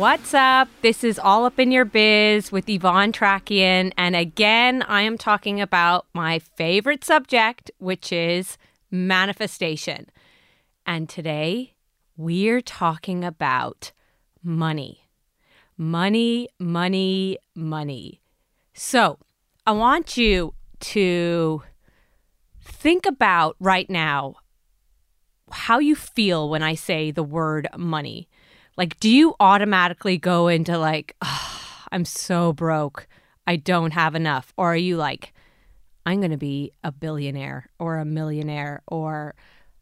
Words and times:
What's 0.00 0.32
up? 0.32 0.70
This 0.80 1.04
is 1.04 1.18
All 1.18 1.44
Up 1.44 1.58
in 1.58 1.70
Your 1.70 1.84
Biz 1.84 2.50
with 2.50 2.70
Yvonne 2.70 3.12
Tchrakian. 3.12 3.92
And 3.98 4.16
again, 4.16 4.80
I 4.84 5.02
am 5.02 5.18
talking 5.18 5.60
about 5.60 6.06
my 6.14 6.38
favorite 6.38 7.04
subject, 7.04 7.70
which 7.76 8.10
is 8.10 8.56
manifestation. 8.90 10.06
And 10.86 11.06
today, 11.06 11.74
we're 12.16 12.62
talking 12.62 13.24
about 13.24 13.92
money. 14.42 15.06
Money, 15.76 16.48
money, 16.58 17.36
money. 17.54 18.22
So, 18.72 19.18
I 19.66 19.72
want 19.72 20.16
you 20.16 20.54
to 20.80 21.62
think 22.62 23.04
about 23.04 23.54
right 23.60 23.90
now 23.90 24.36
how 25.52 25.78
you 25.78 25.94
feel 25.94 26.48
when 26.48 26.62
I 26.62 26.74
say 26.74 27.10
the 27.10 27.22
word 27.22 27.68
money. 27.76 28.30
Like, 28.80 28.98
do 28.98 29.10
you 29.10 29.34
automatically 29.40 30.16
go 30.16 30.48
into 30.48 30.78
like, 30.78 31.14
oh, 31.20 31.84
I'm 31.92 32.06
so 32.06 32.54
broke, 32.54 33.06
I 33.46 33.56
don't 33.56 33.90
have 33.90 34.14
enough? 34.14 34.54
Or 34.56 34.72
are 34.72 34.76
you 34.76 34.96
like, 34.96 35.34
I'm 36.06 36.20
going 36.20 36.30
to 36.30 36.38
be 36.38 36.72
a 36.82 36.90
billionaire 36.90 37.68
or 37.78 37.98
a 37.98 38.06
millionaire? 38.06 38.80
Or 38.86 39.34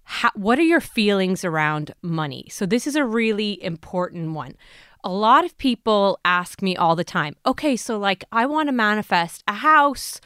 how, 0.03 0.31
what 0.35 0.59
are 0.59 0.63
your 0.63 0.81
feelings 0.81 1.45
around 1.45 1.95
money? 2.03 2.49
So, 2.51 2.67
this 2.67 2.89
is 2.89 2.97
a 2.97 3.05
really 3.05 3.63
important 3.63 4.33
one. 4.33 4.57
A 5.05 5.11
lot 5.11 5.45
of 5.45 5.57
people 5.59 6.19
ask 6.25 6.61
me 6.61 6.75
all 6.77 6.97
the 6.97 7.05
time, 7.05 7.37
okay, 7.47 7.77
so 7.77 8.01
like, 8.01 8.25
I 8.33 8.47
want 8.47 8.67
to 8.69 8.73
manifest 8.73 9.45
a 9.47 9.53
house 9.53 10.21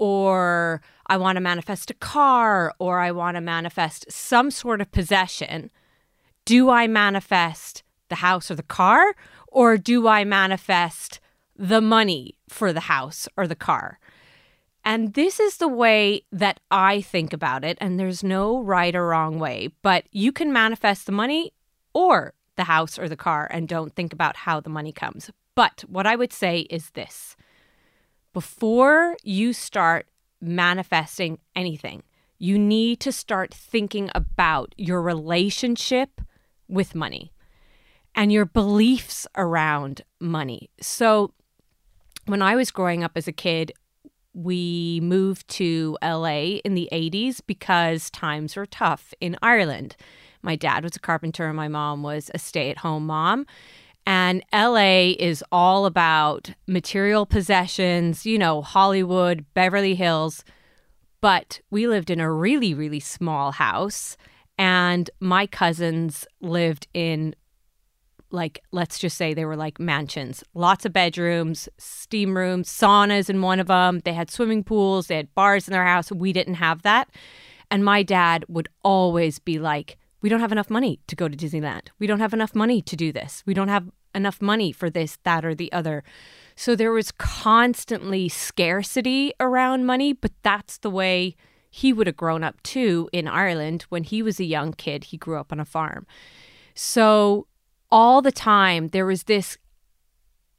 or 0.00 0.82
I 1.06 1.16
want 1.16 1.36
to 1.36 1.40
manifest 1.40 1.92
a 1.92 1.94
car 1.94 2.74
or 2.80 2.98
I 2.98 3.12
want 3.12 3.36
to 3.36 3.40
manifest 3.40 4.10
some 4.10 4.50
sort 4.50 4.80
of 4.80 4.90
possession. 4.90 5.70
Do 6.44 6.70
I 6.70 6.88
manifest 6.88 7.84
the 8.08 8.16
house 8.16 8.50
or 8.50 8.54
the 8.54 8.62
car? 8.62 9.14
Or 9.48 9.76
do 9.76 10.08
I 10.08 10.24
manifest 10.24 11.20
the 11.56 11.80
money 11.80 12.36
for 12.48 12.72
the 12.72 12.80
house 12.80 13.28
or 13.36 13.46
the 13.46 13.54
car? 13.54 13.98
And 14.84 15.14
this 15.14 15.40
is 15.40 15.56
the 15.56 15.68
way 15.68 16.22
that 16.30 16.60
I 16.70 17.00
think 17.00 17.32
about 17.32 17.64
it. 17.64 17.76
And 17.80 17.98
there's 17.98 18.22
no 18.22 18.62
right 18.62 18.94
or 18.94 19.08
wrong 19.08 19.38
way, 19.40 19.70
but 19.82 20.04
you 20.12 20.30
can 20.30 20.52
manifest 20.52 21.06
the 21.06 21.12
money 21.12 21.52
or 21.92 22.34
the 22.54 22.64
house 22.64 22.98
or 22.98 23.08
the 23.08 23.16
car 23.16 23.48
and 23.50 23.68
don't 23.68 23.94
think 23.94 24.12
about 24.12 24.36
how 24.36 24.60
the 24.60 24.70
money 24.70 24.92
comes. 24.92 25.30
But 25.56 25.84
what 25.88 26.06
I 26.06 26.14
would 26.14 26.32
say 26.32 26.60
is 26.70 26.90
this 26.90 27.36
before 28.32 29.16
you 29.22 29.52
start 29.52 30.06
manifesting 30.40 31.38
anything, 31.56 32.02
you 32.38 32.58
need 32.58 33.00
to 33.00 33.10
start 33.10 33.52
thinking 33.52 34.10
about 34.14 34.74
your 34.76 35.00
relationship 35.00 36.20
with 36.68 36.94
money 36.94 37.32
and 38.16 38.32
your 38.32 38.46
beliefs 38.46 39.26
around 39.36 40.02
money. 40.18 40.70
So, 40.80 41.32
when 42.24 42.42
I 42.42 42.56
was 42.56 42.72
growing 42.72 43.04
up 43.04 43.12
as 43.14 43.28
a 43.28 43.32
kid, 43.32 43.72
we 44.34 45.00
moved 45.02 45.46
to 45.48 45.96
LA 46.02 46.58
in 46.64 46.74
the 46.74 46.88
80s 46.90 47.40
because 47.46 48.10
times 48.10 48.56
were 48.56 48.66
tough 48.66 49.14
in 49.20 49.36
Ireland. 49.40 49.94
My 50.42 50.56
dad 50.56 50.82
was 50.82 50.96
a 50.96 51.00
carpenter, 51.00 51.46
and 51.46 51.56
my 51.56 51.68
mom 51.68 52.02
was 52.02 52.30
a 52.34 52.38
stay 52.38 52.70
at 52.70 52.78
home 52.78 53.06
mom. 53.06 53.46
And 54.06 54.44
LA 54.52 55.14
is 55.18 55.42
all 55.50 55.86
about 55.86 56.50
material 56.66 57.26
possessions, 57.26 58.24
you 58.26 58.38
know, 58.38 58.62
Hollywood, 58.62 59.44
Beverly 59.54 59.94
Hills. 59.94 60.44
But 61.20 61.60
we 61.70 61.88
lived 61.88 62.10
in 62.10 62.20
a 62.20 62.30
really, 62.30 62.74
really 62.74 63.00
small 63.00 63.52
house. 63.52 64.16
And 64.58 65.10
my 65.18 65.46
cousins 65.46 66.26
lived 66.40 66.86
in 66.94 67.34
like 68.30 68.62
let's 68.72 68.98
just 68.98 69.16
say 69.16 69.34
they 69.34 69.44
were 69.44 69.56
like 69.56 69.78
mansions. 69.78 70.42
Lots 70.54 70.84
of 70.84 70.92
bedrooms 70.92 71.68
steam 71.78 72.36
rooms 72.36 72.68
saunas 72.68 73.30
in 73.30 73.42
one 73.42 73.60
of 73.60 73.68
them 73.68 74.00
they 74.04 74.12
had 74.12 74.30
swimming 74.30 74.64
pools 74.64 75.06
they 75.06 75.16
had 75.16 75.34
bars 75.34 75.68
in 75.68 75.72
their 75.72 75.84
house. 75.84 76.10
We 76.10 76.32
didn't 76.32 76.54
have 76.54 76.82
that. 76.82 77.08
And 77.70 77.84
my 77.84 78.02
dad 78.02 78.44
would 78.48 78.68
always 78.82 79.38
be 79.38 79.58
like 79.58 79.98
we 80.22 80.28
don't 80.28 80.40
have 80.40 80.52
enough 80.52 80.70
money 80.70 81.00
to 81.06 81.16
go 81.16 81.28
to 81.28 81.36
disneyland. 81.36 81.88
We 81.98 82.06
don't 82.06 82.20
have 82.20 82.32
enough 82.32 82.54
money 82.54 82.82
to 82.82 82.96
do 82.96 83.12
this. 83.12 83.42
We 83.46 83.54
don't 83.54 83.68
have 83.68 83.90
enough 84.14 84.40
money 84.40 84.72
for 84.72 84.88
this 84.90 85.18
that 85.24 85.44
or 85.44 85.54
the 85.54 85.72
other. 85.72 86.02
So 86.56 86.74
there 86.74 86.92
was 86.92 87.12
constantly 87.12 88.28
scarcity 88.28 89.32
around 89.38 89.86
money 89.86 90.12
but 90.12 90.32
that's 90.42 90.78
the 90.78 90.90
way 90.90 91.36
he 91.70 91.92
would 91.92 92.06
have 92.06 92.16
grown 92.16 92.42
up 92.42 92.62
too 92.62 93.08
in 93.12 93.28
Ireland. 93.28 93.82
When 93.88 94.04
he 94.04 94.22
was 94.22 94.40
a 94.40 94.44
young 94.44 94.72
kid 94.72 95.04
he 95.04 95.16
grew 95.16 95.38
up 95.38 95.52
on 95.52 95.60
a 95.60 95.64
farm. 95.64 96.06
So 96.74 97.46
all 97.90 98.22
the 98.22 98.32
time 98.32 98.88
there 98.88 99.06
was 99.06 99.24
this 99.24 99.58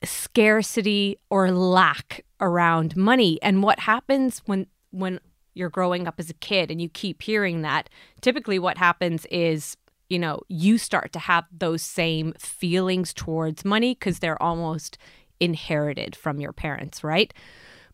scarcity 0.03 1.17
or 1.29 1.51
lack 1.51 2.25
around 2.39 2.95
money. 2.95 3.39
And 3.41 3.63
what 3.63 3.79
happens 3.79 4.41
when 4.45 4.67
when 4.91 5.19
you're 5.53 5.69
growing 5.69 6.07
up 6.07 6.15
as 6.19 6.29
a 6.29 6.35
kid 6.35 6.69
and 6.69 6.81
you 6.81 6.87
keep 6.87 7.21
hearing 7.21 7.61
that 7.61 7.89
typically 8.21 8.59
what 8.59 8.77
happens 8.77 9.25
is 9.31 9.75
you 10.07 10.19
know 10.19 10.39
you 10.47 10.77
start 10.77 11.11
to 11.11 11.19
have 11.19 11.45
those 11.51 11.81
same 11.81 12.33
feelings 12.37 13.13
towards 13.13 13.65
money 13.65 13.95
cuz 13.95 14.19
they're 14.19 14.41
almost 14.41 14.97
inherited 15.39 16.15
from 16.15 16.39
your 16.39 16.53
parents 16.53 17.03
right? 17.03 17.33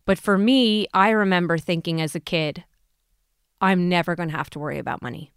But 0.06 0.18
for 0.18 0.36
me 0.36 0.86
i 0.92 1.08
remember 1.08 1.56
thinking 1.56 2.00
as 2.00 2.14
a 2.14 2.20
kid 2.20 2.64
i'm 3.60 3.88
never 3.88 4.14
going 4.14 4.28
to 4.28 4.36
have 4.36 4.50
to 4.50 4.58
worry 4.58 4.78
about 4.78 5.02
money 5.02 5.32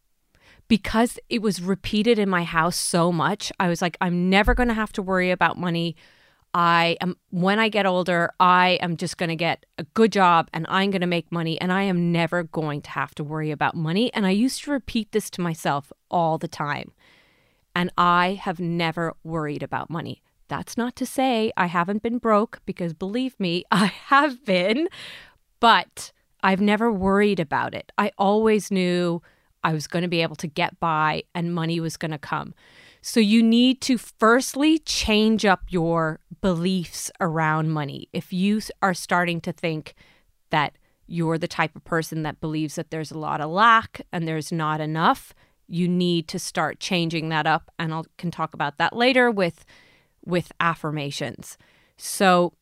because 0.68 1.18
it 1.30 1.42
was 1.42 1.62
repeated 1.62 2.20
in 2.20 2.30
my 2.30 2.44
house 2.44 2.76
so 2.76 3.12
much, 3.12 3.52
I 3.60 3.70
was 3.70 3.82
like, 3.82 3.98
I'm 4.02 4.30
never 4.30 4.54
going 4.54 4.70
to 4.70 4.74
have 4.74 4.92
to 4.94 5.02
worry 5.02 5.32
about 5.32 5.58
money. 5.58 5.96
I 6.54 6.98
am, 7.02 7.18
when 7.30 7.60
I 7.60 7.70
get 7.70 7.86
older, 7.86 8.32
I 8.40 8.80
am 8.82 8.98
just 8.98 9.18
going 9.18 9.30
to 9.30 9.36
get 9.36 9.66
a 9.78 9.84
good 9.84 10.12
job 10.12 10.50
and 10.54 10.66
I'm 10.70 10.92
going 10.92 11.02
to 11.02 11.08
make 11.08 11.32
money 11.32 11.60
and 11.62 11.72
I 11.72 11.84
am 11.84 12.12
never 12.12 12.44
going 12.44 12.82
to 12.82 12.90
have 12.92 13.14
to 13.16 13.24
worry 13.24 13.52
about 13.52 13.76
money. 13.76 14.14
And 14.14 14.26
I 14.26 14.32
used 14.32 14.64
to 14.64 14.72
repeat 14.72 15.12
this 15.12 15.30
to 15.32 15.42
myself 15.42 15.92
all 16.10 16.38
the 16.38 16.48
time. 16.48 16.92
And 17.76 17.92
I 17.98 18.40
have 18.42 18.60
never 18.60 19.14
worried 19.24 19.62
about 19.62 19.90
money. 19.90 20.24
That's 20.48 20.78
not 20.78 20.96
to 20.96 21.06
say 21.06 21.52
I 21.58 21.68
haven't 21.68 22.02
been 22.02 22.18
broke 22.18 22.60
because 22.66 22.94
believe 22.94 23.40
me, 23.40 23.64
I 23.72 23.88
have 24.08 24.44
been, 24.44 24.88
but 25.60 26.12
I've 26.42 26.62
never 26.62 26.92
worried 26.92 27.40
about 27.40 27.74
it. 27.74 27.92
I 27.98 28.12
always 28.18 28.72
knew 28.72 29.22
I 29.68 29.74
was 29.74 29.86
going 29.86 30.04
to 30.04 30.08
be 30.08 30.22
able 30.22 30.38
to 30.38 30.48
get 30.48 30.80
by 30.80 31.24
and 31.36 31.54
money 31.54 31.82
was 31.82 31.98
going 31.98 32.12
to 32.12 32.18
come. 32.18 32.54
So 33.02 33.20
you 33.20 33.44
need 33.44 33.82
to 33.82 33.98
firstly 33.98 34.80
change 34.80 35.44
up 35.46 35.64
your 35.68 36.22
beliefs 36.40 37.12
around 37.20 37.72
money. 37.72 38.08
If 38.14 38.32
you 38.32 38.62
are 38.82 38.94
starting 38.94 39.42
to 39.42 39.52
think 39.52 39.94
that 40.52 40.78
you're 41.06 41.38
the 41.38 41.50
type 41.50 41.76
of 41.76 41.84
person 41.84 42.24
that 42.24 42.40
believes 42.40 42.76
that 42.76 42.92
there's 42.92 43.12
a 43.12 43.18
lot 43.18 43.42
of 43.42 43.50
lack 43.50 44.04
and 44.14 44.26
there's 44.26 44.54
not 44.54 44.80
enough, 44.80 45.34
you 45.68 45.90
need 45.90 46.30
to 46.30 46.40
start 46.40 46.80
changing 46.80 47.28
that 47.28 47.46
up 47.46 47.70
and 47.78 47.94
I 47.94 48.04
can 48.18 48.32
talk 48.32 48.54
about 48.54 48.78
that 48.78 48.96
later 48.96 49.30
with 49.30 49.66
with 50.26 50.54
affirmations. 50.62 51.58
So 51.98 52.54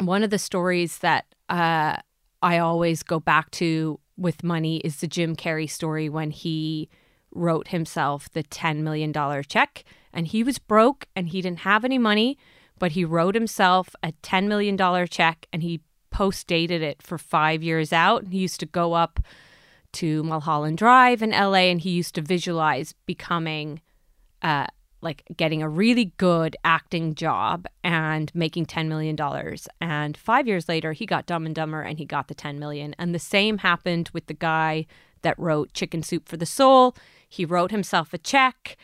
one 0.00 0.22
of 0.22 0.30
the 0.30 0.38
stories 0.38 1.00
that 1.00 1.26
uh, 1.50 1.96
I 2.40 2.58
always 2.58 3.02
go 3.02 3.20
back 3.20 3.50
to 3.52 4.00
with 4.18 4.42
money 4.42 4.78
is 4.78 4.96
the 4.96 5.06
Jim 5.06 5.36
Carrey 5.36 5.70
story 5.70 6.08
when 6.08 6.30
he 6.30 6.88
wrote 7.34 7.68
himself 7.68 8.28
the 8.30 8.42
$10 8.42 8.78
million 8.78 9.12
check 9.44 9.84
and 10.12 10.26
he 10.26 10.42
was 10.42 10.58
broke 10.58 11.06
and 11.14 11.28
he 11.28 11.40
didn't 11.40 11.60
have 11.60 11.84
any 11.84 11.98
money, 11.98 12.36
but 12.78 12.92
he 12.92 13.04
wrote 13.04 13.34
himself 13.34 13.94
a 14.02 14.12
$10 14.22 14.48
million 14.48 14.76
check 15.06 15.46
and 15.52 15.62
he 15.62 15.80
post 16.10 16.46
dated 16.46 16.82
it 16.82 17.02
for 17.02 17.18
five 17.18 17.62
years 17.62 17.92
out. 17.92 18.26
He 18.28 18.38
used 18.38 18.60
to 18.60 18.66
go 18.66 18.94
up 18.94 19.20
to 19.92 20.22
Mulholland 20.22 20.78
Drive 20.78 21.22
in 21.22 21.30
LA 21.30 21.70
and 21.70 21.80
he 21.80 21.90
used 21.90 22.14
to 22.16 22.20
visualize 22.20 22.94
becoming 23.06 23.80
uh, 24.42 24.66
like 25.00 25.22
getting 25.36 25.62
a 25.62 25.68
really 25.68 26.12
good 26.16 26.56
acting 26.64 27.14
job 27.14 27.66
and 27.84 28.34
making 28.34 28.66
$10 28.66 28.88
million. 28.88 29.16
And 29.80 30.16
five 30.16 30.48
years 30.48 30.68
later, 30.68 30.92
he 30.92 31.06
got 31.06 31.26
Dumb 31.26 31.46
and 31.46 31.54
Dumber 31.54 31.82
and 31.82 31.98
he 31.98 32.04
got 32.04 32.28
the 32.28 32.34
10 32.34 32.58
million. 32.58 32.94
And 32.98 33.14
the 33.14 33.18
same 33.18 33.58
happened 33.58 34.10
with 34.12 34.26
the 34.26 34.34
guy 34.34 34.86
that 35.22 35.38
wrote 35.38 35.72
Chicken 35.72 36.02
Soup 36.02 36.28
for 36.28 36.36
the 36.36 36.46
Soul. 36.46 36.96
He 37.28 37.44
wrote 37.44 37.70
himself 37.70 38.12
a 38.12 38.18
check 38.18 38.76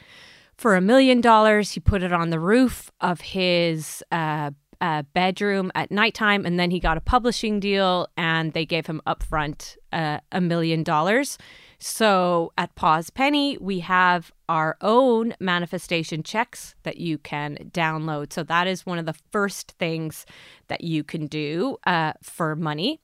for 0.56 0.76
a 0.76 0.80
million 0.80 1.20
dollars. 1.20 1.72
He 1.72 1.80
put 1.80 2.02
it 2.02 2.12
on 2.12 2.30
the 2.30 2.40
roof 2.40 2.90
of 3.00 3.20
his 3.20 4.02
uh, 4.12 4.50
uh, 4.80 5.02
bedroom 5.14 5.72
at 5.74 5.90
nighttime, 5.90 6.44
and 6.44 6.58
then 6.58 6.70
he 6.70 6.80
got 6.80 6.96
a 6.96 7.00
publishing 7.00 7.60
deal, 7.60 8.08
and 8.16 8.52
they 8.52 8.66
gave 8.66 8.86
him 8.86 9.00
upfront 9.06 9.76
uh, 9.92 10.18
a 10.32 10.40
million 10.40 10.82
dollars. 10.82 11.38
So 11.78 12.52
at 12.56 12.74
Pause 12.74 13.10
Penny, 13.10 13.58
we 13.60 13.80
have 13.80 14.32
our 14.48 14.76
own 14.80 15.34
manifestation 15.40 16.22
checks 16.22 16.74
that 16.82 16.98
you 16.98 17.18
can 17.18 17.56
download. 17.72 18.32
So 18.32 18.42
that 18.44 18.66
is 18.66 18.86
one 18.86 18.98
of 18.98 19.06
the 19.06 19.16
first 19.32 19.72
things 19.78 20.26
that 20.68 20.82
you 20.82 21.04
can 21.04 21.26
do 21.26 21.78
uh, 21.86 22.12
for 22.22 22.56
money. 22.56 23.00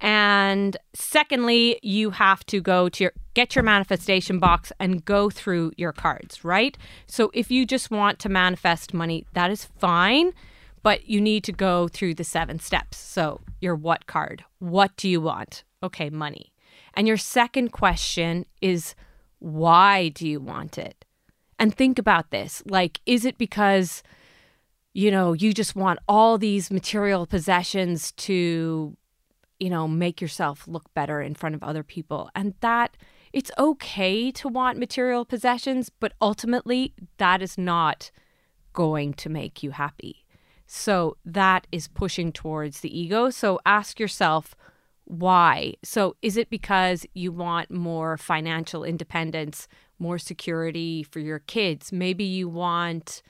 And 0.00 0.76
secondly, 0.94 1.78
you 1.82 2.10
have 2.10 2.44
to 2.46 2.60
go 2.60 2.88
to 2.88 3.04
your 3.04 3.12
get 3.34 3.54
your 3.54 3.62
manifestation 3.62 4.38
box 4.38 4.72
and 4.80 5.04
go 5.04 5.30
through 5.30 5.72
your 5.76 5.92
cards, 5.92 6.44
right? 6.44 6.76
So 7.06 7.30
if 7.34 7.50
you 7.50 7.66
just 7.66 7.90
want 7.90 8.18
to 8.20 8.28
manifest 8.28 8.94
money, 8.94 9.26
that 9.34 9.50
is 9.50 9.66
fine, 9.78 10.32
but 10.82 11.08
you 11.08 11.20
need 11.20 11.44
to 11.44 11.52
go 11.52 11.86
through 11.86 12.14
the 12.14 12.24
seven 12.24 12.58
steps. 12.58 12.96
So, 12.96 13.40
your 13.60 13.74
what 13.74 14.06
card? 14.06 14.44
What 14.58 14.96
do 14.96 15.08
you 15.08 15.20
want? 15.20 15.64
Okay, 15.82 16.10
money. 16.10 16.52
And 16.94 17.06
your 17.06 17.16
second 17.16 17.70
question 17.70 18.46
is 18.60 18.94
why 19.38 20.08
do 20.08 20.28
you 20.28 20.40
want 20.40 20.78
it? 20.78 21.04
And 21.58 21.74
think 21.74 21.98
about 21.98 22.30
this. 22.30 22.62
Like 22.66 23.00
is 23.06 23.24
it 23.24 23.38
because 23.38 24.02
you 24.92 25.12
know, 25.12 25.32
you 25.32 25.54
just 25.54 25.76
want 25.76 26.00
all 26.08 26.36
these 26.36 26.68
material 26.68 27.24
possessions 27.24 28.10
to 28.12 28.96
you 29.60 29.68
know, 29.68 29.86
make 29.86 30.20
yourself 30.20 30.66
look 30.66 30.92
better 30.94 31.20
in 31.20 31.34
front 31.34 31.54
of 31.54 31.62
other 31.62 31.84
people. 31.84 32.30
And 32.34 32.54
that 32.60 32.96
it's 33.32 33.52
okay 33.58 34.32
to 34.32 34.48
want 34.48 34.78
material 34.78 35.24
possessions, 35.24 35.90
but 35.90 36.14
ultimately 36.20 36.94
that 37.18 37.42
is 37.42 37.56
not 37.56 38.10
going 38.72 39.12
to 39.14 39.28
make 39.28 39.62
you 39.62 39.70
happy. 39.70 40.24
So 40.66 41.16
that 41.24 41.66
is 41.70 41.88
pushing 41.88 42.32
towards 42.32 42.80
the 42.80 42.98
ego. 42.98 43.30
So 43.30 43.60
ask 43.66 44.00
yourself, 44.00 44.54
why? 45.10 45.74
So 45.82 46.16
is 46.22 46.36
it 46.36 46.50
because 46.50 47.06
you 47.14 47.32
want 47.32 47.70
more 47.70 48.16
financial 48.16 48.84
independence, 48.84 49.68
more 49.98 50.18
security 50.18 51.02
for 51.02 51.20
your 51.20 51.40
kids? 51.40 51.92
Maybe 51.92 52.24
you 52.24 52.48
want 52.48 53.22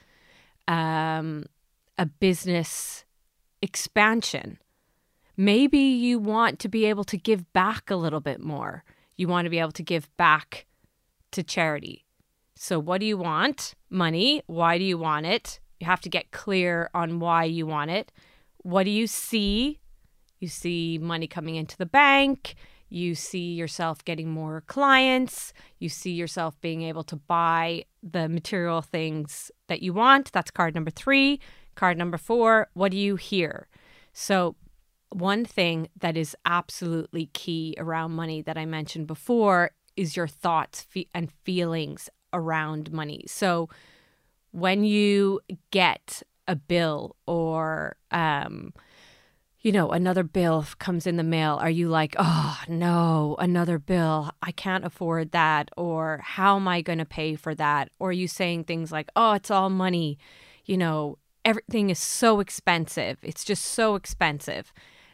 um, 0.68 1.44
a 1.98 2.06
business 2.06 3.04
expansion 3.62 4.58
Maybe 5.40 5.78
you 5.78 6.18
want 6.18 6.58
to 6.58 6.68
be 6.68 6.84
able 6.84 7.04
to 7.04 7.16
give 7.16 7.50
back 7.54 7.90
a 7.90 7.96
little 7.96 8.20
bit 8.20 8.42
more. 8.42 8.84
You 9.16 9.26
want 9.26 9.46
to 9.46 9.50
be 9.50 9.58
able 9.58 9.72
to 9.72 9.82
give 9.82 10.14
back 10.18 10.66
to 11.30 11.42
charity. 11.42 12.04
So, 12.56 12.78
what 12.78 13.00
do 13.00 13.06
you 13.06 13.16
want? 13.16 13.74
Money. 13.88 14.42
Why 14.48 14.76
do 14.76 14.84
you 14.84 14.98
want 14.98 15.24
it? 15.24 15.58
You 15.78 15.86
have 15.86 16.02
to 16.02 16.10
get 16.10 16.30
clear 16.30 16.90
on 16.92 17.20
why 17.20 17.44
you 17.44 17.66
want 17.66 17.90
it. 17.90 18.12
What 18.58 18.84
do 18.84 18.90
you 18.90 19.06
see? 19.06 19.79
You 20.40 20.48
see 20.48 20.98
money 20.98 21.26
coming 21.26 21.54
into 21.54 21.76
the 21.76 21.86
bank. 21.86 22.54
You 22.88 23.14
see 23.14 23.52
yourself 23.52 24.04
getting 24.04 24.30
more 24.30 24.64
clients. 24.66 25.52
You 25.78 25.88
see 25.88 26.10
yourself 26.10 26.60
being 26.60 26.82
able 26.82 27.04
to 27.04 27.16
buy 27.16 27.84
the 28.02 28.28
material 28.28 28.82
things 28.82 29.50
that 29.68 29.80
you 29.82 29.92
want. 29.92 30.32
That's 30.32 30.50
card 30.50 30.74
number 30.74 30.90
three. 30.90 31.40
Card 31.76 31.96
number 31.96 32.18
four, 32.18 32.68
what 32.74 32.90
do 32.90 32.98
you 32.98 33.14
hear? 33.14 33.68
So 34.12 34.56
one 35.10 35.44
thing 35.44 35.88
that 35.98 36.16
is 36.16 36.36
absolutely 36.44 37.26
key 37.26 37.74
around 37.78 38.12
money 38.12 38.42
that 38.42 38.58
I 38.58 38.64
mentioned 38.66 39.06
before 39.06 39.70
is 39.96 40.16
your 40.16 40.28
thoughts 40.28 40.86
and 41.14 41.30
feelings 41.44 42.08
around 42.32 42.92
money. 42.92 43.24
So 43.26 43.68
when 44.52 44.84
you 44.84 45.40
get 45.70 46.22
a 46.48 46.56
bill 46.56 47.16
or 47.26 47.96
um, 48.10 48.72
you 49.60 49.72
know, 49.72 49.90
another 49.90 50.22
bill 50.22 50.64
comes 50.78 51.06
in 51.06 51.16
the 51.16 51.22
mail, 51.22 51.58
are 51.60 51.70
you 51.70 51.88
like, 51.88 52.16
oh 52.18 52.58
no, 52.66 53.36
another 53.38 53.78
bill, 53.78 54.30
I 54.42 54.52
can't 54.52 54.84
afford 54.84 55.32
that? 55.32 55.70
Or 55.76 56.20
how 56.24 56.56
am 56.56 56.66
I 56.66 56.80
going 56.80 56.98
to 56.98 57.04
pay 57.04 57.34
for 57.36 57.54
that? 57.54 57.90
Or 57.98 58.08
are 58.08 58.12
you 58.12 58.26
saying 58.26 58.64
things 58.64 58.90
like, 58.90 59.10
oh, 59.16 59.32
it's 59.32 59.50
all 59.50 59.68
money, 59.68 60.18
you 60.64 60.78
know, 60.78 61.18
everything 61.44 61.90
is 61.90 61.98
so 61.98 62.40
expensive. 62.40 63.18
It's 63.22 63.44
just 63.44 63.64
so 63.64 63.96
expensive 63.96 64.72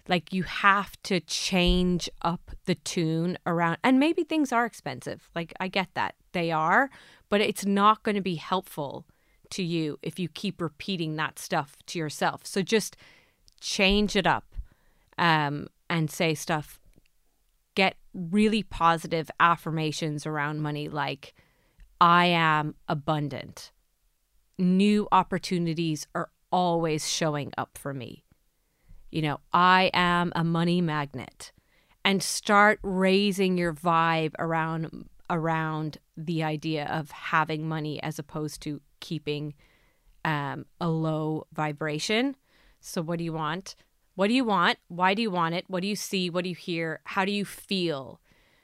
like 0.08 0.32
you 0.32 0.44
have 0.44 1.00
to 1.02 1.20
change 1.20 2.08
up 2.22 2.50
the 2.64 2.74
tune 2.74 3.38
around 3.46 3.78
and 3.82 3.98
maybe 3.98 4.22
things 4.22 4.52
are 4.52 4.64
expensive 4.64 5.28
like 5.34 5.52
i 5.60 5.68
get 5.68 5.88
that 5.94 6.14
they 6.32 6.50
are 6.50 6.90
but 7.28 7.40
it's 7.40 7.66
not 7.66 8.02
going 8.02 8.14
to 8.14 8.20
be 8.20 8.36
helpful 8.36 9.04
to 9.50 9.62
you 9.62 9.98
if 10.02 10.18
you 10.18 10.28
keep 10.28 10.60
repeating 10.60 11.16
that 11.16 11.38
stuff 11.38 11.76
to 11.86 11.98
yourself 11.98 12.46
so 12.46 12.62
just 12.62 12.96
change 13.60 14.16
it 14.16 14.26
up 14.26 14.44
um, 15.18 15.66
and 15.88 16.10
say 16.10 16.34
stuff 16.34 16.80
get 17.74 17.96
really 18.14 18.62
positive 18.62 19.30
affirmations 19.38 20.26
around 20.26 20.60
money 20.60 20.88
like 20.88 21.34
i 22.00 22.26
am 22.26 22.74
abundant. 22.88 23.72
New 24.58 25.08
opportunities 25.12 26.06
are 26.14 26.30
always 26.50 27.08
showing 27.08 27.52
up 27.58 27.76
for 27.76 27.92
me. 27.92 28.24
You 29.10 29.22
know, 29.22 29.40
I 29.52 29.90
am 29.94 30.32
a 30.34 30.44
money 30.44 30.80
magnet. 30.80 31.52
And 32.04 32.22
start 32.22 32.78
raising 32.82 33.58
your 33.58 33.74
vibe 33.74 34.34
around 34.38 35.08
around 35.28 35.98
the 36.16 36.44
idea 36.44 36.86
of 36.86 37.10
having 37.10 37.68
money 37.68 38.00
as 38.00 38.18
opposed 38.20 38.62
to 38.62 38.80
keeping 39.00 39.54
um, 40.24 40.66
a 40.80 40.88
low 40.88 41.48
vibration. 41.52 42.36
So, 42.86 43.02
what 43.02 43.18
do 43.18 43.24
you 43.24 43.32
want? 43.32 43.74
What 44.14 44.28
do 44.28 44.34
you 44.34 44.44
want? 44.44 44.78
Why 44.86 45.12
do 45.12 45.20
you 45.20 45.30
want 45.30 45.56
it? 45.56 45.64
What 45.66 45.82
do 45.82 45.88
you 45.88 45.96
see? 45.96 46.30
What 46.30 46.44
do 46.44 46.50
you 46.50 46.54
hear? 46.54 47.00
How 47.02 47.24
do 47.24 47.32
you 47.32 47.44
feel? 47.44 48.20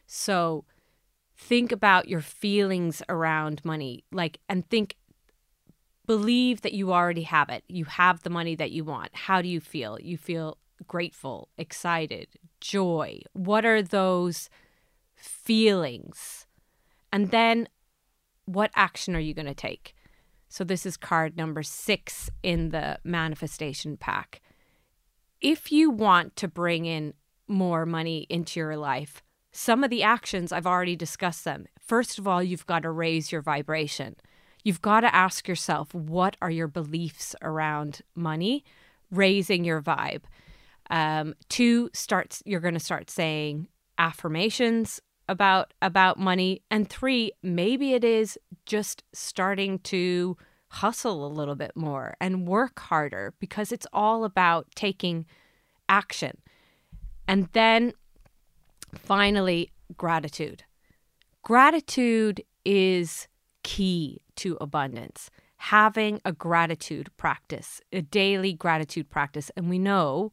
So, 0.06 0.64
think 1.36 1.72
about 1.72 2.08
your 2.08 2.20
feelings 2.20 3.02
around 3.08 3.64
money, 3.64 4.04
like, 4.12 4.38
and 4.48 4.68
think 4.70 4.94
believe 6.06 6.60
that 6.60 6.72
you 6.72 6.92
already 6.92 7.22
have 7.22 7.48
it. 7.48 7.64
You 7.66 7.84
have 7.84 8.22
the 8.22 8.30
money 8.30 8.54
that 8.54 8.70
you 8.70 8.84
want. 8.84 9.10
How 9.12 9.42
do 9.42 9.48
you 9.48 9.60
feel? 9.60 9.98
You 10.00 10.16
feel 10.16 10.56
grateful, 10.86 11.48
excited, 11.58 12.28
joy. 12.60 13.22
What 13.32 13.64
are 13.64 13.82
those 13.82 14.48
feelings? 15.16 16.46
And 17.12 17.32
then 17.32 17.68
what 18.44 18.70
action 18.76 19.16
are 19.16 19.20
you 19.20 19.34
going 19.34 19.46
to 19.46 19.54
take? 19.54 19.96
So, 20.52 20.64
this 20.64 20.84
is 20.84 20.96
card 20.96 21.36
number 21.36 21.62
six 21.62 22.28
in 22.42 22.68
the 22.70 22.98
manifestation 23.04 23.96
pack. 23.96 24.42
If 25.40 25.72
you 25.72 25.90
want 25.90 26.36
to 26.36 26.48
bring 26.48 26.84
in 26.84 27.14
more 27.48 27.86
money 27.86 28.26
into 28.28 28.60
your 28.60 28.76
life, 28.76 29.22
some 29.50 29.82
of 29.82 29.90
the 29.90 30.02
actions 30.02 30.52
I've 30.52 30.66
already 30.66 30.96
discussed 30.96 31.44
them. 31.44 31.66
First 31.78 32.18
of 32.18 32.28
all, 32.28 32.42
you've 32.42 32.66
got 32.66 32.82
to 32.82 32.90
raise 32.90 33.32
your 33.32 33.42
vibration 33.42 34.16
you've 34.62 34.82
got 34.82 35.00
to 35.00 35.14
ask 35.14 35.48
yourself 35.48 35.94
what 35.94 36.36
are 36.40 36.50
your 36.50 36.68
beliefs 36.68 37.34
around 37.42 38.02
money, 38.14 38.64
raising 39.10 39.64
your 39.64 39.82
vibe. 39.82 40.22
Um, 40.90 41.34
two, 41.48 41.90
starts 41.92 42.42
you're 42.44 42.60
going 42.60 42.74
to 42.74 42.80
start 42.80 43.10
saying 43.10 43.68
affirmations 43.98 45.00
about 45.28 45.72
about 45.80 46.18
money, 46.18 46.62
and 46.70 46.88
three, 46.88 47.32
maybe 47.42 47.94
it 47.94 48.04
is 48.04 48.38
just 48.66 49.04
starting 49.12 49.78
to 49.80 50.36
hustle 50.68 51.26
a 51.26 51.28
little 51.28 51.54
bit 51.54 51.72
more 51.76 52.14
and 52.20 52.48
work 52.48 52.80
harder 52.80 53.34
because 53.38 53.72
it's 53.72 53.86
all 53.92 54.24
about 54.24 54.66
taking 54.74 55.26
action. 55.88 56.38
And 57.28 57.48
then 57.52 57.92
finally, 58.94 59.70
gratitude. 59.96 60.64
Gratitude 61.42 62.42
is 62.64 63.28
key 63.62 64.22
to 64.36 64.56
abundance. 64.60 65.30
Having 65.56 66.20
a 66.24 66.32
gratitude 66.32 67.10
practice, 67.16 67.80
a 67.92 68.00
daily 68.00 68.52
gratitude 68.52 69.10
practice. 69.10 69.50
And 69.56 69.68
we 69.68 69.78
know 69.78 70.32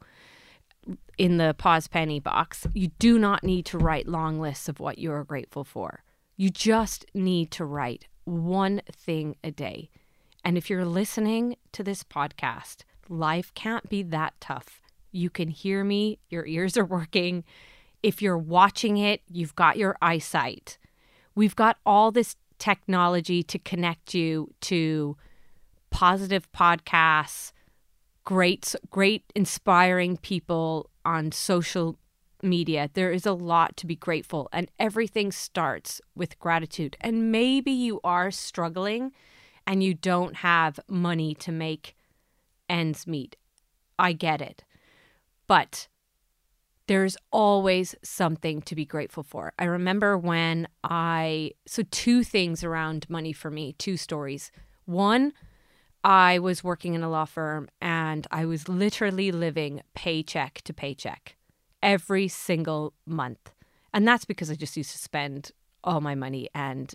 in 1.18 1.38
the 1.38 1.56
pause 1.58 1.88
penny 1.88 2.20
box, 2.20 2.66
you 2.74 2.90
do 3.00 3.20
not 3.20 3.44
need 3.44 3.66
to 3.68 3.78
write 3.78 4.08
long 4.08 4.40
lists 4.40 4.70
of 4.70 4.80
what 4.80 4.98
you 4.98 5.12
are 5.12 5.24
grateful 5.24 5.64
for. 5.64 6.04
You 6.38 6.50
just 6.50 7.06
need 7.14 7.52
to 7.52 7.66
write 7.66 8.08
one 8.24 8.82
thing 8.92 9.36
a 9.44 9.52
day. 9.52 9.90
And 10.46 10.58
if 10.58 10.70
you're 10.70 10.86
listening 10.86 11.58
to 11.74 11.84
this 11.84 12.04
podcast, 12.04 12.84
life 13.10 13.54
can't 13.54 13.90
be 13.90 14.04
that 14.04 14.34
tough. 14.40 14.82
You 15.12 15.30
can 15.30 15.50
hear 15.50 15.84
me, 15.84 16.20
your 16.30 16.46
ears 16.46 16.78
are 16.78 16.86
working. 16.86 17.44
If 18.02 18.22
you're 18.22 18.38
watching 18.38 18.98
it, 18.98 19.22
you've 19.28 19.56
got 19.56 19.78
your 19.78 19.98
eyesight. 20.02 20.78
We've 21.36 21.56
got 21.56 21.78
all 21.86 22.12
this 22.12 22.36
technology 22.60 23.44
to 23.44 23.60
connect 23.60 24.14
you 24.14 24.54
to 24.62 25.18
positive 25.90 26.50
podcasts, 26.52 27.52
great 28.24 28.76
great 28.90 29.24
inspiring 29.36 30.18
people 30.18 30.90
on 31.06 31.32
social 31.32 31.98
media. 32.42 32.90
There 32.94 33.12
is 33.12 33.26
a 33.26 33.34
lot 33.34 33.76
to 33.78 33.88
be 33.88 33.96
grateful 33.96 34.50
and 34.54 34.70
everything 34.80 35.32
starts 35.32 36.02
with 36.16 36.40
gratitude. 36.40 36.96
And 37.02 37.32
maybe 37.32 37.72
you 37.72 38.00
are 38.04 38.32
struggling 38.32 39.12
and 39.68 39.84
you 39.84 39.94
don't 39.94 40.38
have 40.38 40.80
money 40.88 41.36
to 41.36 41.52
make 41.52 41.96
ends 42.70 43.06
meet. 43.06 43.36
I 43.98 44.14
get 44.14 44.42
it. 44.42 44.64
But 45.48 45.88
there's 46.88 47.18
always 47.32 47.94
something 48.04 48.62
to 48.64 48.76
be 48.76 48.86
grateful 48.86 49.22
for. 49.22 49.54
I 49.60 49.66
remember 49.66 50.18
when 50.18 50.68
I, 50.84 51.52
so 51.68 51.84
two 51.92 52.24
things 52.24 52.64
around 52.64 53.08
money 53.10 53.32
for 53.32 53.52
me, 53.52 53.74
two 53.74 53.96
stories. 53.96 54.52
One, 54.86 55.34
I 56.04 56.40
was 56.40 56.64
working 56.64 56.94
in 56.94 57.04
a 57.04 57.10
law 57.10 57.26
firm 57.26 57.70
and 57.82 58.26
I 58.32 58.46
was 58.46 58.70
literally 58.70 59.32
living 59.32 59.82
paycheck 59.96 60.62
to 60.64 60.74
paycheck. 60.74 61.36
every 61.82 62.28
single 62.28 62.94
month. 63.06 63.52
And 63.94 64.08
that's 64.08 64.26
because 64.26 64.52
I 64.52 64.56
just 64.56 64.78
used 64.78 64.92
to 64.92 64.98
spend 64.98 65.52
all 65.84 66.02
my 66.02 66.16
money 66.16 66.50
and 66.54 66.94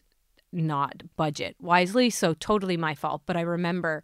not 0.52 1.02
budget 1.16 1.56
wisely. 1.60 2.10
So 2.10 2.34
totally 2.34 2.76
my 2.76 2.94
fault. 2.94 3.22
But 3.26 3.36
I 3.36 3.40
remember 3.40 4.02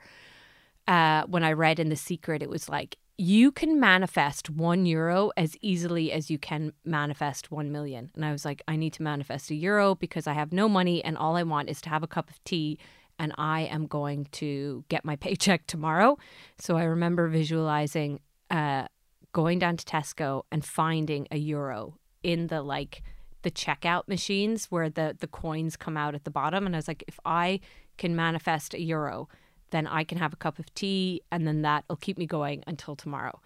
uh, 0.88 1.25
when 1.26 1.45
I 1.45 1.52
read 1.52 1.78
in 1.78 1.88
The 1.90 1.97
Secret, 1.97 2.42
it 2.42 2.50
was 2.50 2.69
like, 2.69 2.97
you 3.19 3.52
can 3.52 3.78
manifest 3.78 4.49
one 4.49 4.87
euro 4.87 5.30
as 5.37 5.54
easily 5.61 6.11
as 6.11 6.30
you 6.30 6.38
can 6.38 6.73
manifest 6.85 7.50
one 7.50 7.71
million. 7.71 8.11
And 8.14 8.25
I 8.25 8.33
was 8.33 8.47
like, 8.47 8.62
I 8.66 8.76
need 8.76 8.95
to 8.95 9.02
manifest 9.02 9.50
a 9.50 9.54
euro 9.54 9.95
because 9.95 10.26
I 10.26 10.33
have 10.33 10.52
no 10.52 10.66
money 10.69 11.04
and 11.04 11.19
all 11.19 11.37
I 11.37 11.42
want 11.42 11.69
is 11.69 11.83
to 11.83 11.90
have 11.90 12.02
a 12.02 12.07
cup 12.09 12.30
of 12.30 12.42
tea 12.45 12.78
and 13.21 13.35
I 13.37 13.61
am 13.62 13.87
going 13.87 14.27
to 14.33 14.85
get 14.89 15.05
my 15.05 15.15
paycheck 15.25 15.67
tomorrow. 15.67 16.19
So 16.59 16.77
I 16.77 16.85
remember 16.85 17.29
visualizing 17.29 18.21
uh, 18.50 18.87
going 19.33 19.61
down 19.61 19.77
to 19.77 19.85
Tesco 19.85 20.43
and 20.50 20.65
finding 20.65 21.29
a 21.31 21.37
euro 21.37 21.99
in 22.25 22.49
the 22.49 22.62
like 22.62 23.03
the 23.43 23.50
checkout 23.50 24.09
machines 24.09 24.67
where 24.67 24.91
the 24.91 25.17
the 25.19 25.27
coins 25.27 25.77
come 25.77 25.97
out 25.97 26.15
at 26.15 26.25
the 26.25 26.31
bottom 26.31 26.67
and 26.67 26.75
I 26.75 26.79
was 26.79 26.89
like 26.89 27.05
if 27.09 27.19
I 27.25 27.61
can 27.97 28.15
manifest 28.15 28.75
a 28.75 28.81
euro 28.81 29.29
then 29.71 29.87
I 29.87 30.05
can 30.05 30.19
have 30.19 30.33
a 30.35 30.37
cup 30.37 30.59
of 30.59 30.75
tea 30.75 31.23
and 31.31 31.47
then 31.47 31.62
that'll 31.62 31.97
keep 31.97 32.19
me 32.19 32.27
going 32.27 32.65
until 32.67 32.97
tomorrow. 32.97 33.41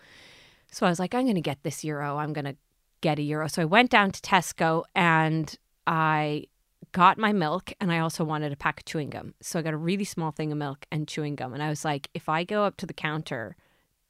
So 0.73 0.87
I 0.87 0.89
was 0.89 0.99
like 0.99 1.15
I'm 1.15 1.25
going 1.25 1.35
to 1.35 1.41
get 1.41 1.63
this 1.63 1.85
euro. 1.85 2.17
I'm 2.17 2.33
going 2.33 2.47
to 2.47 2.57
get 3.03 3.19
a 3.19 3.23
euro. 3.23 3.49
So 3.49 3.63
I 3.63 3.67
went 3.67 3.91
down 3.91 4.11
to 4.11 4.21
Tesco 4.21 4.85
and 4.95 5.55
I 5.87 6.47
got 6.95 7.19
my 7.19 7.33
milk 7.33 7.73
and 7.81 7.91
I 7.91 7.99
also 7.99 8.23
wanted 8.25 8.53
a 8.53 8.57
pack 8.57 8.79
of 8.81 8.85
chewing 8.85 9.11
gum. 9.11 9.35
So 9.43 9.59
I 9.59 9.63
got 9.63 9.75
a 9.75 9.77
really 9.77 10.05
small 10.05 10.31
thing 10.31 10.53
of 10.53 10.59
milk 10.59 10.87
and 10.93 11.09
chewing 11.09 11.35
gum 11.35 11.53
and 11.53 11.63
I 11.63 11.69
was 11.69 11.85
like 11.85 12.09
if 12.15 12.29
I 12.29 12.45
go 12.45 12.63
up 12.63 12.77
to 12.79 12.87
the 12.87 12.95
counter 12.95 13.57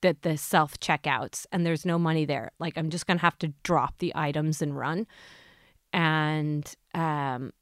that 0.03 0.21
the 0.21 0.37
self 0.37 0.79
checkouts 0.81 1.47
and 1.50 1.64
there's 1.64 1.87
no 1.87 1.99
money 1.99 2.26
there. 2.26 2.53
Like 2.59 2.76
I'm 2.76 2.91
just 2.91 3.07
gonna 3.07 3.21
have 3.21 3.38
to 3.38 3.49
drop 3.62 3.99
the 3.99 4.12
items 4.14 4.61
and 4.61 4.76
run. 4.76 5.07
And 5.95 6.71
um, 6.93 7.55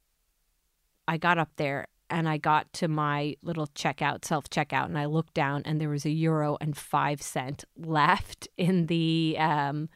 I 1.07 1.15
got 1.17 1.37
up 1.37 1.51
there 1.55 1.87
and 2.09 2.27
I 2.27 2.37
got 2.37 2.71
to 2.73 2.89
my 2.89 3.37
little 3.41 3.67
checkout, 3.67 4.25
self 4.25 4.49
checkout, 4.49 4.85
and 4.85 4.97
I 4.97 5.05
looked 5.05 5.33
down 5.33 5.61
and 5.63 5.79
there 5.79 5.89
was 5.89 6.05
a 6.05 6.09
euro 6.09 6.57
and 6.59 6.75
five 6.75 7.21
cent 7.21 7.63
left 7.77 8.49
in 8.57 8.87
the 8.87 9.37
um, 9.39 9.87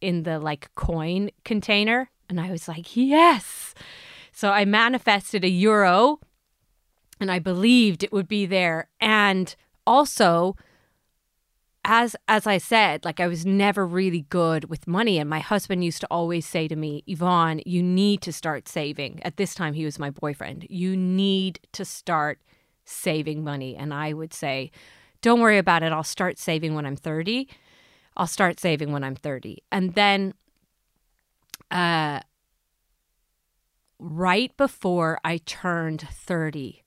in 0.00 0.22
the 0.22 0.38
like 0.38 0.74
coin 0.76 1.30
container, 1.44 2.10
and 2.30 2.40
I 2.40 2.50
was 2.50 2.68
like, 2.68 2.96
yes. 2.96 3.74
So 4.42 4.50
I 4.50 4.64
manifested 4.64 5.44
a 5.44 5.48
euro, 5.48 6.18
and 7.20 7.30
I 7.30 7.38
believed 7.38 8.02
it 8.02 8.12
would 8.12 8.26
be 8.26 8.44
there, 8.44 8.88
and 9.00 9.54
also 9.86 10.56
as 11.84 12.16
as 12.26 12.44
I 12.44 12.58
said, 12.58 13.04
like 13.04 13.20
I 13.20 13.28
was 13.28 13.46
never 13.46 13.86
really 13.86 14.22
good 14.30 14.64
with 14.64 14.88
money 14.88 15.18
and 15.20 15.30
my 15.30 15.38
husband 15.38 15.84
used 15.84 16.00
to 16.00 16.08
always 16.10 16.44
say 16.44 16.66
to 16.66 16.74
me, 16.74 17.04
"Yvonne, 17.06 17.60
you 17.64 17.84
need 17.84 18.20
to 18.22 18.32
start 18.32 18.66
saving." 18.66 19.22
At 19.22 19.36
this 19.36 19.54
time 19.54 19.74
he 19.74 19.84
was 19.84 20.00
my 20.00 20.10
boyfriend. 20.10 20.66
You 20.68 20.96
need 20.96 21.60
to 21.70 21.84
start 21.84 22.40
saving 22.84 23.44
money. 23.44 23.76
And 23.76 23.94
I 23.94 24.12
would 24.12 24.34
say, 24.34 24.72
"Don't 25.20 25.40
worry 25.40 25.58
about 25.58 25.84
it. 25.84 25.92
I'll 25.92 26.02
start 26.18 26.36
saving 26.40 26.74
when 26.74 26.84
I'm 26.84 26.96
30." 26.96 27.48
I'll 28.16 28.26
start 28.26 28.58
saving 28.58 28.90
when 28.90 29.04
I'm 29.04 29.14
30. 29.14 29.62
And 29.70 29.94
then 29.94 30.34
uh 31.70 32.22
right 34.02 34.54
before 34.56 35.18
I 35.24 35.38
turned 35.38 36.06
30, 36.10 36.82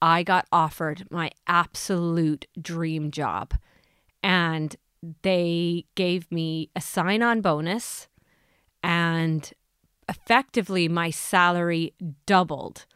I 0.00 0.22
got 0.22 0.46
offered 0.50 1.06
my 1.10 1.30
absolute 1.46 2.46
dream 2.60 3.10
job. 3.10 3.54
And 4.22 4.74
they 5.22 5.84
gave 5.94 6.30
me 6.32 6.70
a 6.74 6.80
sign 6.80 7.22
on 7.22 7.42
bonus 7.42 8.08
and 8.82 9.52
effectively 10.08 10.88
my 10.88 11.10
salary 11.10 11.92
doubled. 12.26 12.86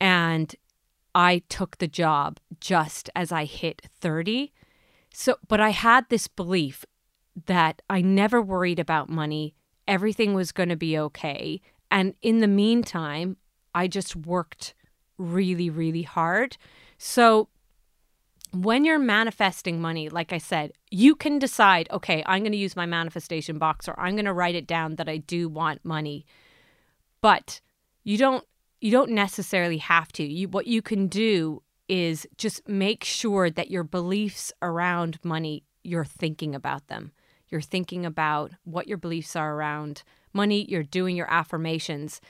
And 0.00 0.54
I 1.14 1.42
took 1.48 1.78
the 1.78 1.88
job 1.88 2.38
just 2.60 3.10
as 3.14 3.30
I 3.32 3.44
hit 3.44 3.82
30 4.00 4.52
so 5.12 5.36
but 5.48 5.60
I 5.60 5.70
had 5.70 6.08
this 6.08 6.28
belief 6.28 6.84
that 7.46 7.82
I 7.88 8.00
never 8.02 8.42
worried 8.42 8.78
about 8.78 9.08
money. 9.08 9.54
Everything 9.86 10.34
was 10.34 10.52
going 10.52 10.68
to 10.68 10.76
be 10.76 10.98
okay 10.98 11.60
and 11.90 12.14
in 12.22 12.38
the 12.38 12.48
meantime 12.48 13.36
I 13.74 13.88
just 13.88 14.16
worked 14.16 14.74
really 15.18 15.70
really 15.70 16.02
hard 16.02 16.56
so 16.98 17.48
when 18.52 18.84
you're 18.84 18.98
manifesting 18.98 19.80
money, 19.80 20.08
like 20.08 20.32
I 20.32 20.38
said, 20.38 20.72
you 20.90 21.14
can 21.14 21.38
decide, 21.38 21.88
okay, 21.90 22.22
I'm 22.26 22.42
going 22.42 22.52
to 22.52 22.58
use 22.58 22.76
my 22.76 22.86
manifestation 22.86 23.58
box 23.58 23.88
or 23.88 23.98
I'm 24.00 24.14
going 24.14 24.24
to 24.24 24.32
write 24.32 24.54
it 24.54 24.66
down 24.66 24.96
that 24.96 25.08
I 25.08 25.18
do 25.18 25.48
want 25.48 25.84
money. 25.84 26.24
But 27.20 27.60
you 28.04 28.16
don't 28.16 28.44
you 28.80 28.92
don't 28.92 29.10
necessarily 29.10 29.78
have 29.78 30.12
to. 30.12 30.24
You 30.24 30.48
what 30.48 30.66
you 30.66 30.82
can 30.82 31.08
do 31.08 31.62
is 31.88 32.26
just 32.36 32.66
make 32.68 33.02
sure 33.04 33.50
that 33.50 33.70
your 33.70 33.84
beliefs 33.84 34.52
around 34.62 35.18
money, 35.24 35.64
you're 35.82 36.04
thinking 36.04 36.54
about 36.54 36.88
them. 36.88 37.12
You're 37.48 37.60
thinking 37.60 38.06
about 38.06 38.52
what 38.64 38.86
your 38.86 38.98
beliefs 38.98 39.34
are 39.34 39.54
around 39.54 40.02
money, 40.42 40.60
you're 40.70 40.82
doing 40.98 41.16
your 41.16 41.30
affirmations 41.30 42.20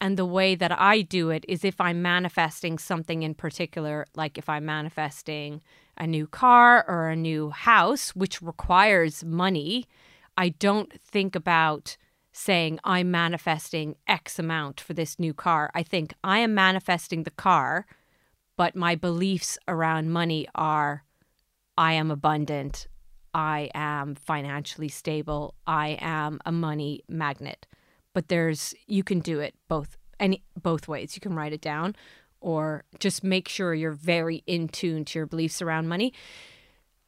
and 0.00 0.16
the 0.16 0.24
way 0.24 0.54
that 0.54 0.78
I 0.78 1.02
do 1.02 1.30
it 1.30 1.44
is 1.48 1.64
if 1.64 1.80
I'm 1.80 2.02
manifesting 2.02 2.78
something 2.78 3.22
in 3.22 3.34
particular, 3.34 4.06
like 4.14 4.38
if 4.38 4.48
I'm 4.48 4.64
manifesting 4.64 5.60
a 5.96 6.06
new 6.06 6.26
car 6.26 6.84
or 6.88 7.08
a 7.08 7.16
new 7.16 7.50
house, 7.50 8.14
which 8.14 8.40
requires 8.40 9.24
money, 9.24 9.86
I 10.36 10.50
don't 10.50 11.00
think 11.02 11.34
about 11.34 11.96
saying 12.32 12.78
I'm 12.84 13.10
manifesting 13.10 13.96
X 14.06 14.38
amount 14.38 14.80
for 14.80 14.94
this 14.94 15.18
new 15.18 15.34
car. 15.34 15.70
I 15.74 15.82
think 15.82 16.14
I 16.22 16.38
am 16.38 16.54
manifesting 16.54 17.24
the 17.24 17.32
car, 17.32 17.84
but 18.56 18.76
my 18.76 18.94
beliefs 18.94 19.58
around 19.66 20.10
money 20.10 20.46
are 20.54 21.02
I 21.76 21.94
am 21.94 22.12
abundant, 22.12 22.86
I 23.34 23.70
am 23.74 24.14
financially 24.14 24.88
stable, 24.88 25.54
I 25.66 25.98
am 26.00 26.40
a 26.44 26.52
money 26.52 27.02
magnet 27.08 27.66
but 28.18 28.26
there's 28.26 28.74
you 28.88 29.04
can 29.04 29.20
do 29.20 29.38
it 29.38 29.54
both 29.68 29.96
any 30.18 30.42
both 30.60 30.88
ways. 30.88 31.14
You 31.14 31.20
can 31.20 31.34
write 31.34 31.52
it 31.52 31.60
down 31.60 31.94
or 32.40 32.82
just 32.98 33.22
make 33.22 33.48
sure 33.48 33.74
you're 33.74 33.92
very 33.92 34.42
in 34.44 34.66
tune 34.66 35.04
to 35.04 35.20
your 35.20 35.26
beliefs 35.26 35.62
around 35.62 35.86
money. 35.86 36.12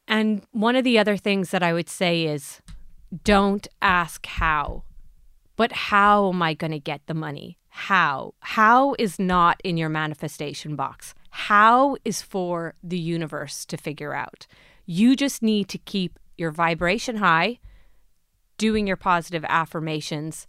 And 0.07 0.43
one 0.51 0.77
of 0.77 0.85
the 0.85 0.97
other 0.97 1.17
things 1.17 1.51
that 1.51 1.63
I 1.63 1.73
would 1.73 1.89
say 1.89 2.23
is 2.23 2.61
don't 3.25 3.67
ask 3.81 4.25
how, 4.25 4.83
but 5.57 5.73
how 5.73 6.29
am 6.29 6.41
I 6.41 6.53
going 6.53 6.71
to 6.71 6.79
get 6.79 7.01
the 7.07 7.13
money? 7.13 7.57
How? 7.67 8.33
How 8.39 8.95
is 8.97 9.19
not 9.19 9.59
in 9.65 9.75
your 9.75 9.89
manifestation 9.89 10.77
box. 10.77 11.13
How 11.29 11.97
is 12.05 12.21
for 12.21 12.75
the 12.81 12.99
universe 12.99 13.65
to 13.65 13.75
figure 13.75 14.13
out. 14.13 14.47
You 14.93 15.15
just 15.15 15.41
need 15.41 15.69
to 15.69 15.77
keep 15.77 16.19
your 16.37 16.51
vibration 16.51 17.15
high, 17.15 17.59
doing 18.57 18.87
your 18.87 18.97
positive 18.97 19.45
affirmations, 19.47 20.47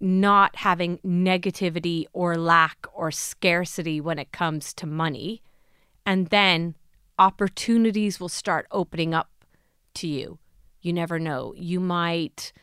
not 0.00 0.56
having 0.56 0.96
negativity 1.04 2.06
or 2.14 2.38
lack 2.38 2.86
or 2.94 3.10
scarcity 3.10 4.00
when 4.00 4.18
it 4.18 4.32
comes 4.32 4.72
to 4.72 4.86
money. 4.86 5.42
And 6.06 6.28
then 6.28 6.74
opportunities 7.18 8.18
will 8.18 8.30
start 8.30 8.66
opening 8.70 9.12
up 9.12 9.28
to 9.96 10.08
you. 10.08 10.38
You 10.80 10.94
never 10.94 11.18
know. 11.18 11.52
You 11.54 11.80
might 11.80 12.54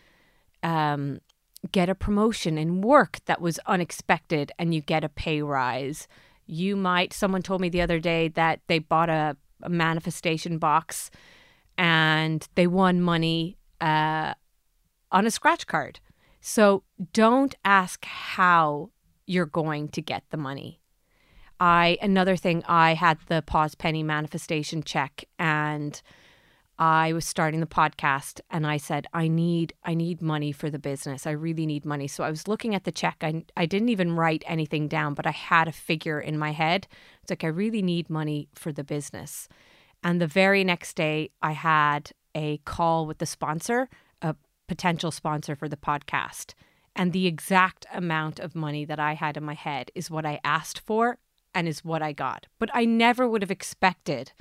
um, 0.64 1.20
get 1.72 1.90
a 1.90 1.94
promotion 1.94 2.58
in 2.58 2.82
work 2.82 3.20
that 3.26 3.40
was 3.40 3.60
unexpected 3.68 4.52
and 4.58 4.74
you 4.74 4.82
get 4.82 5.04
a 5.04 5.10
pay 5.10 5.44
rise. 5.44 6.08
You 6.48 6.76
might, 6.76 7.14
someone 7.14 7.44
told 7.44 7.62
me 7.62 7.70
the 7.70 7.82
other 7.82 8.00
day 8.00 8.30
that 8.30 8.62
they 8.66 8.80
bought 8.80 9.10
a, 9.10 9.38
a 9.62 9.70
manifestation 9.70 10.58
box 10.58 11.10
and 11.78 12.48
they 12.56 12.68
won 12.68 13.02
money 13.02 13.58
uh, 13.82 14.34
on 15.12 15.26
a 15.26 15.32
scratch 15.32 15.68
card. 15.68 16.00
So 16.42 16.84
don't 17.14 17.56
ask 17.66 18.06
how 18.06 18.90
you're 19.26 19.46
going 19.46 19.90
to 19.90 20.02
get 20.02 20.24
the 20.30 20.38
money. 20.38 20.82
I 21.60 21.98
another 22.02 22.36
thing 22.36 22.64
I 22.68 22.94
had 22.94 23.18
the 23.28 23.42
pause 23.42 23.76
penny 23.76 24.04
manifestation 24.04 24.84
check 24.84 25.26
and 25.40 26.02
I 26.80 27.12
was 27.14 27.26
starting 27.26 27.60
the 27.60 27.66
podcast 27.66 28.40
and 28.52 28.68
I 28.68 28.78
said 28.78 29.08
I 29.14 29.28
need 29.28 29.74
I 29.84 29.94
need 29.96 30.22
money 30.22 30.52
for 30.52 30.70
the 30.70 30.80
business. 30.80 31.26
I 31.26 31.32
really 31.32 31.66
need 31.66 31.86
money. 31.86 32.08
So 32.08 32.24
I 32.24 32.30
was 32.30 32.48
looking 32.48 32.76
at 32.76 32.84
the 32.84 32.92
check. 32.92 33.18
I 33.22 33.44
I 33.56 33.66
didn't 33.66 33.90
even 33.90 34.16
write 34.16 34.44
anything 34.46 34.88
down, 34.88 35.14
but 35.14 35.26
I 35.26 35.32
had 35.32 35.68
a 35.68 35.72
figure 35.72 36.20
in 36.20 36.38
my 36.38 36.52
head. 36.52 36.88
It's 37.22 37.32
like 37.32 37.44
I 37.44 37.48
really 37.48 37.82
need 37.82 38.10
money 38.10 38.48
for 38.54 38.72
the 38.72 38.84
business. 38.84 39.48
And 40.04 40.22
the 40.22 40.28
very 40.28 40.64
next 40.64 40.96
day 40.96 41.32
I 41.42 41.54
had 41.54 42.12
a 42.36 42.58
call 42.60 43.08
with 43.08 43.18
the 43.18 43.26
sponsor 43.26 43.90
a 44.22 44.36
potential 44.68 45.12
sponsor 45.12 45.56
for 45.56 45.68
the 45.70 45.78
podcast. 45.78 46.54
And 46.96 47.14
the 47.14 47.28
exact 47.28 47.86
amount 47.94 48.40
of 48.40 48.56
money 48.56 48.86
that 48.86 49.00
I 49.00 49.14
had 49.14 49.38
in 49.38 49.44
my 49.44 49.54
head 49.54 49.92
is 49.94 50.10
what 50.10 50.26
I 50.26 50.40
asked 50.44 50.80
for 50.80 51.18
and 51.54 51.68
is 51.68 51.86
what 51.86 52.02
I 52.02 52.12
got. 52.12 52.48
But 52.60 52.70
I 52.74 52.86
never 52.86 53.28
would 53.28 53.42
have 53.42 53.52
expected 53.52 54.34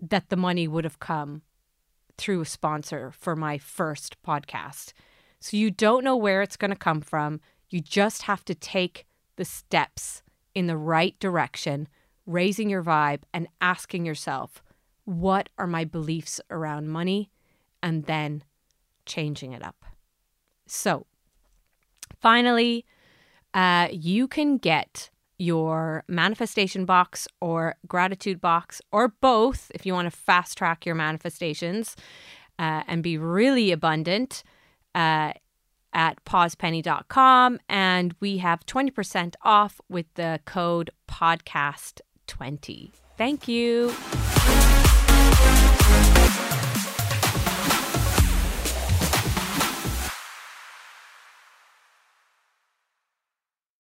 that 0.00 0.28
the 0.28 0.36
money 0.36 0.68
would 0.68 0.84
have 0.84 1.00
come 1.00 1.42
through 2.16 2.40
a 2.40 2.46
sponsor 2.46 3.12
for 3.16 3.36
my 3.36 3.58
first 3.58 4.20
podcast. 4.22 4.92
So 5.40 5.56
you 5.56 5.70
don't 5.70 6.04
know 6.04 6.16
where 6.16 6.42
it's 6.42 6.56
going 6.56 6.72
to 6.72 6.76
come 6.76 7.00
from. 7.00 7.40
You 7.70 7.80
just 7.80 8.22
have 8.22 8.44
to 8.46 8.54
take 8.54 9.06
the 9.36 9.44
steps 9.44 10.22
in 10.54 10.66
the 10.66 10.76
right 10.76 11.18
direction, 11.20 11.88
raising 12.26 12.68
your 12.68 12.82
vibe 12.82 13.22
and 13.32 13.46
asking 13.60 14.04
yourself, 14.04 14.62
what 15.04 15.48
are 15.56 15.66
my 15.66 15.84
beliefs 15.84 16.40
around 16.50 16.88
money? 16.88 17.30
And 17.82 18.04
then 18.04 18.42
changing 19.06 19.52
it 19.52 19.62
up. 19.62 19.84
So, 20.66 21.06
finally, 22.20 22.84
uh, 23.54 23.88
you 23.90 24.26
can 24.26 24.58
get 24.58 25.10
your 25.38 26.04
manifestation 26.08 26.84
box 26.84 27.28
or 27.40 27.76
gratitude 27.86 28.40
box 28.40 28.82
or 28.92 29.08
both 29.20 29.70
if 29.74 29.86
you 29.86 29.92
want 29.92 30.10
to 30.10 30.16
fast 30.16 30.58
track 30.58 30.84
your 30.84 30.94
manifestations 30.94 31.96
uh, 32.58 32.82
and 32.88 33.02
be 33.02 33.16
really 33.16 33.70
abundant 33.70 34.42
uh, 34.94 35.32
at 35.92 36.22
pausepenny.com. 36.24 37.60
And 37.68 38.14
we 38.20 38.38
have 38.38 38.66
20% 38.66 39.34
off 39.42 39.80
with 39.88 40.06
the 40.14 40.40
code 40.44 40.90
podcast20. 41.08 42.90
Thank 43.16 43.48
you. 43.48 43.94